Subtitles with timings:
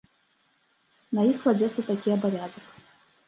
[1.17, 2.65] На іх кладзецца такі абавязак.